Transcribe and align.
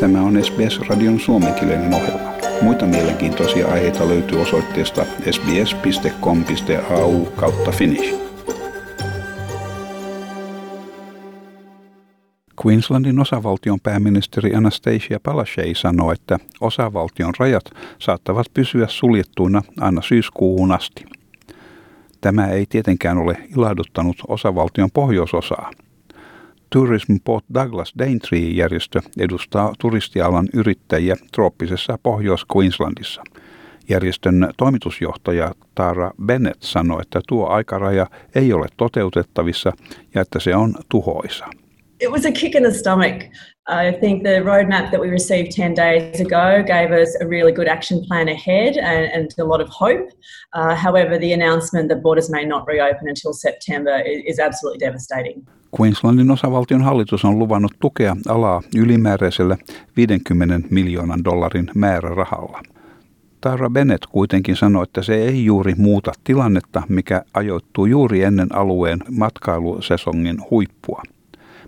Tämä 0.00 0.22
on 0.22 0.44
SBS-radion 0.44 1.20
suomenkielinen 1.20 1.94
ohjelma. 1.94 2.32
Muita 2.62 2.86
mielenkiintoisia 2.86 3.68
aiheita 3.68 4.08
löytyy 4.08 4.40
osoitteesta 4.40 5.04
sbs.com.au 5.30 7.24
kautta 7.24 7.70
finnish. 7.70 8.14
Queenslandin 12.66 13.20
osavaltion 13.20 13.80
pääministeri 13.80 14.54
Anastasia 14.54 15.20
Palaszczuk 15.22 15.76
sanoi, 15.76 16.14
että 16.14 16.38
osavaltion 16.60 17.34
rajat 17.38 17.64
saattavat 17.98 18.46
pysyä 18.54 18.86
suljettuina 18.88 19.62
aina 19.80 20.02
syyskuuhun 20.02 20.72
asti. 20.72 21.04
Tämä 22.20 22.46
ei 22.46 22.66
tietenkään 22.68 23.18
ole 23.18 23.36
ilahduttanut 23.56 24.16
osavaltion 24.28 24.90
pohjoisosaa. 24.94 25.70
Tourism 26.74 27.16
Port 27.24 27.44
Douglas 27.54 27.92
Daintree-järjestö 27.98 29.00
edustaa 29.18 29.72
turistialan 29.78 30.48
yrittäjiä 30.54 31.16
trooppisessa 31.32 31.98
Pohjois-Queenslandissa. 32.02 33.22
Järjestön 33.88 34.48
toimitusjohtaja 34.56 35.54
Tara 35.74 36.10
Bennett 36.26 36.62
sanoi, 36.62 37.02
että 37.02 37.20
tuo 37.28 37.46
aikaraja 37.46 38.06
ei 38.34 38.52
ole 38.52 38.66
toteutettavissa 38.76 39.72
ja 40.14 40.20
että 40.20 40.40
se 40.40 40.56
on 40.56 40.74
tuhoisa. 40.88 41.46
It 42.00 42.10
was 42.10 42.26
a 42.26 42.32
kick 42.32 42.54
in 42.54 42.62
the 42.62 42.72
stomach. 42.72 43.22
I 43.68 43.92
think 44.00 44.22
the 44.22 44.40
roadmap 44.40 44.90
that 44.90 45.00
we 45.00 45.10
received 45.10 45.52
10 45.56 45.76
days 45.76 46.20
ago 46.20 46.64
gave 46.66 47.02
us 47.02 47.16
a 47.22 47.28
really 47.28 47.52
good 47.52 47.68
action 47.68 48.00
plan 48.08 48.28
ahead 48.28 48.76
and, 48.76 49.04
and 49.14 49.26
a 49.38 49.48
lot 49.48 49.60
of 49.60 49.68
hope. 49.80 50.08
Uh, 50.56 50.74
however, 50.84 51.18
the 51.18 51.32
announcement 51.32 51.88
that 51.88 52.02
borders 52.02 52.30
may 52.30 52.44
not 52.44 52.66
reopen 52.66 53.08
until 53.08 53.32
September 53.32 54.02
is 54.30 54.38
absolutely 54.38 54.86
devastating. 54.86 55.46
Queenslandin 55.80 56.30
osavaltion 56.30 56.82
hallitus 56.82 57.24
on 57.24 57.38
luvannut 57.38 57.72
tukea 57.80 58.16
alaa 58.28 58.62
ylimääräisellä 58.76 59.56
50 59.96 60.68
miljoonan 60.70 61.24
dollarin 61.24 61.70
määrärahalla. 61.74 62.62
Tara 63.40 63.70
Bennett 63.70 64.06
kuitenkin 64.06 64.56
sanoi, 64.56 64.82
että 64.82 65.02
se 65.02 65.14
ei 65.14 65.44
juuri 65.44 65.74
muuta 65.78 66.12
tilannetta, 66.24 66.82
mikä 66.88 67.22
ajoittuu 67.34 67.86
juuri 67.86 68.22
ennen 68.22 68.54
alueen 68.54 68.98
matkailusesongin 69.10 70.36
huippua. 70.50 71.02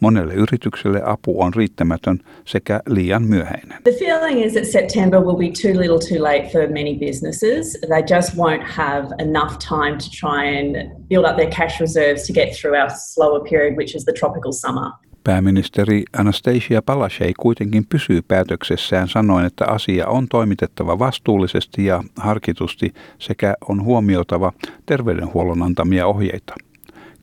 Monelle 0.00 0.34
yritykselle 0.34 1.02
apu 1.04 1.42
on 1.42 1.54
riittämätön 1.54 2.18
sekä 2.44 2.80
liian 2.88 3.22
myöhäinen. 3.22 3.78
The 3.82 3.92
feeling 3.92 4.44
is 4.44 4.52
that 4.52 4.64
September 4.64 5.20
will 5.20 5.36
be 5.36 5.50
too 5.62 5.80
little 5.80 5.98
too 6.08 6.22
late 6.22 6.48
for 6.52 6.62
many 6.68 6.94
businesses. 6.98 7.78
They 7.86 8.02
just 8.16 8.36
won't 8.36 8.64
have 8.64 9.08
enough 9.18 9.58
time 9.58 9.96
to 9.98 10.08
try 10.20 10.58
and 10.58 10.98
build 11.08 11.24
up 11.24 11.36
their 11.36 11.50
cash 11.50 11.80
reserves 11.80 12.26
to 12.26 12.32
get 12.32 12.48
through 12.60 12.80
our 12.80 12.90
slower 12.90 13.40
period, 13.50 13.76
which 13.76 13.96
is 13.96 14.04
the 14.04 14.12
tropical 14.12 14.52
summer. 14.52 14.90
Pääministeri 15.24 16.02
Anastasia 16.18 16.82
Palaszczuk 16.82 17.36
kuitenkin 17.40 17.86
pysyy 17.88 18.22
päätöksessään 18.22 19.08
sanoen, 19.08 19.46
että 19.46 19.64
asia 19.66 20.06
on 20.06 20.28
toimitettava 20.28 20.98
vastuullisesti 20.98 21.84
ja 21.84 22.04
harkitusti 22.16 22.92
sekä 23.18 23.54
on 23.68 23.84
huomioitava 23.84 24.52
terveydenhuollon 24.86 25.62
antamia 25.62 26.06
ohjeita. 26.06 26.54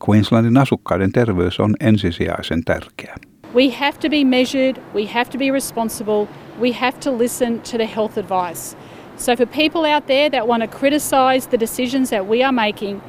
Queenslandin 0.10 0.58
asukkaiden 0.58 1.12
terveys 1.12 1.60
on 1.60 1.76
ensisijaisen 1.80 2.64
tärkeä. 2.66 3.16
We 3.56 3.70
have 3.80 3.98
to 4.00 4.10
be 4.10 4.26
measured, 4.26 4.78
we 4.96 5.06
have 5.14 5.32
to 5.32 5.38
be 5.38 5.52
responsible, 5.52 6.28
we 6.62 6.72
have 6.72 6.98
to 7.04 7.18
listen 7.18 7.60
to 7.60 7.78
the 7.78 7.90
health 7.96 8.18
advice. 8.18 8.78
So 9.18 9.36
for 9.36 9.48
people 9.48 9.94
out 9.94 10.06
there 10.06 10.30
that 10.30 10.48
want 10.48 10.64
to 10.64 10.80
criticize 10.80 11.50
the 11.50 11.60
decisions 11.60 12.10
that 12.10 12.28
we 12.28 12.44
are 12.44 12.52
making, 12.52 13.02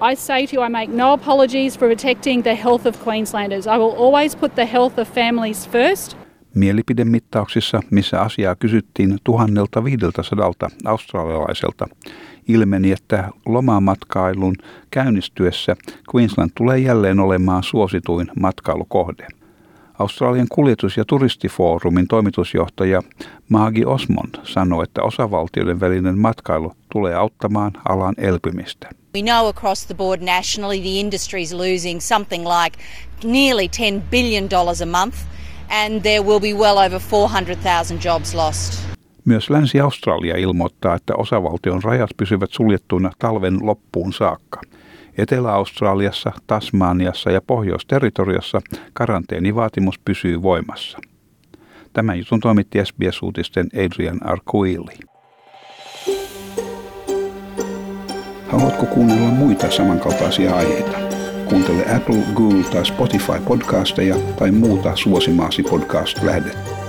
I 0.00 0.14
say 0.14 0.46
to 0.46 0.56
you, 0.56 0.66
I 0.66 0.68
make 0.68 0.92
no 0.92 1.12
apologies 1.12 1.78
for 1.78 1.88
protecting 1.88 2.42
the 2.42 2.54
health 2.54 2.86
of 2.86 3.04
Queenslanders. 3.04 3.66
I 3.66 3.78
will 3.78 3.94
always 3.96 4.36
put 4.36 4.54
the 4.54 4.66
health 4.66 4.98
of 4.98 5.08
families 5.14 5.68
first. 5.68 6.16
Mielipidemittauksissa, 6.54 7.80
missä 7.90 8.20
asiaa 8.20 8.54
kysyttiin 8.54 9.18
1500 9.24 10.10
australialaiselta, 10.84 11.88
ilmeni, 12.48 12.92
että 12.92 13.28
lomamatkailun 13.46 14.56
käynnistyessä 14.90 15.76
Queensland 16.14 16.50
tulee 16.54 16.78
jälleen 16.78 17.20
olemaan 17.20 17.62
suosituin 17.62 18.28
matkailukohde. 18.40 19.26
Australian 19.98 20.46
kuljetus- 20.48 20.96
ja 20.96 21.04
turistifoorumin 21.04 22.08
toimitusjohtaja 22.08 23.02
Maagi 23.48 23.84
Osmond 23.84 24.34
sanoi, 24.42 24.84
että 24.84 25.02
osavaltioiden 25.02 25.80
välinen 25.80 26.18
matkailu 26.18 26.72
tulee 26.92 27.14
auttamaan 27.14 27.72
alan 27.88 28.14
elpymistä. 28.18 28.88
We 29.14 29.22
know 29.22 29.48
across 29.48 29.86
the 29.86 29.94
board 29.94 30.22
nationally 30.22 30.80
the 30.80 31.00
industry 31.00 31.40
is 31.40 31.52
losing 31.52 32.00
something 32.00 32.44
like 32.44 32.78
nearly 33.24 33.68
10 33.68 34.02
billion 34.10 34.50
dollars 34.50 34.82
a 34.82 34.86
month 34.86 35.16
and 35.68 36.00
there 36.02 36.20
will 36.20 36.40
be 36.40 36.52
well 36.52 36.78
over 36.78 37.00
400,000 37.00 38.04
jobs 38.04 38.34
lost. 38.34 38.95
Myös 39.26 39.50
Länsi-Australia 39.50 40.36
ilmoittaa, 40.36 40.94
että 40.94 41.14
osavaltion 41.14 41.82
rajat 41.82 42.10
pysyvät 42.16 42.50
suljettuina 42.52 43.10
talven 43.18 43.66
loppuun 43.66 44.12
saakka. 44.12 44.60
Etelä-Australiassa, 45.18 46.32
Tasmaniassa 46.46 47.30
ja 47.30 47.40
Pohjois-territoriassa 47.46 48.60
karanteenivaatimus 48.92 49.98
pysyy 49.98 50.42
voimassa. 50.42 50.98
Tämän 51.92 52.18
jutun 52.18 52.40
toimitti 52.40 52.78
SBS-uutisten 52.84 53.66
Adrian 53.84 54.26
Arkuili. 54.26 54.94
Haluatko 58.48 58.86
kuunnella 58.86 59.28
muita 59.28 59.70
samankaltaisia 59.70 60.56
aiheita? 60.56 60.98
Kuuntele 61.48 61.96
Apple, 61.96 62.22
Google 62.34 62.64
tai 62.72 62.86
Spotify 62.86 63.40
podcasteja 63.48 64.16
tai 64.38 64.50
muuta 64.50 64.96
suosimaasi 64.96 65.62
podcast-lähdettä. 65.62 66.85